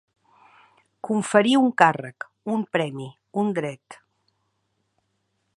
[1.07, 3.13] Conferir un càrrec, un premi,
[3.45, 4.01] un dret.